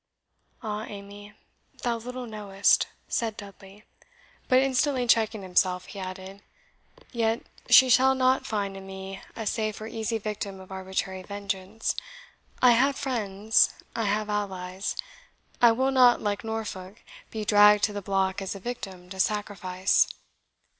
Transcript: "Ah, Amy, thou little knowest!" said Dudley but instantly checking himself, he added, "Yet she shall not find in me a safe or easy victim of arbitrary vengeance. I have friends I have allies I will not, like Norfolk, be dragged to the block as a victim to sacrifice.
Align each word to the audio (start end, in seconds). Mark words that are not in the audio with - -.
"Ah, 0.63 0.85
Amy, 0.85 1.31
thou 1.83 1.97
little 1.97 2.25
knowest!" 2.25 2.87
said 3.07 3.37
Dudley 3.37 3.83
but 4.47 4.57
instantly 4.57 5.05
checking 5.05 5.43
himself, 5.43 5.85
he 5.85 5.99
added, 5.99 6.41
"Yet 7.11 7.41
she 7.69 7.87
shall 7.87 8.15
not 8.15 8.47
find 8.47 8.75
in 8.75 8.87
me 8.87 9.21
a 9.35 9.45
safe 9.45 9.79
or 9.79 9.85
easy 9.85 10.17
victim 10.17 10.59
of 10.59 10.71
arbitrary 10.71 11.21
vengeance. 11.21 11.93
I 12.63 12.71
have 12.71 12.95
friends 12.95 13.75
I 13.95 14.05
have 14.05 14.27
allies 14.27 14.95
I 15.61 15.71
will 15.71 15.91
not, 15.91 16.19
like 16.19 16.43
Norfolk, 16.43 17.03
be 17.29 17.45
dragged 17.45 17.83
to 17.83 17.93
the 17.93 18.01
block 18.01 18.41
as 18.41 18.55
a 18.55 18.59
victim 18.59 19.07
to 19.11 19.19
sacrifice. 19.19 20.07